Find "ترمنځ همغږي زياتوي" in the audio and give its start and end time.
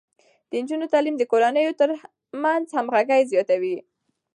1.79-3.77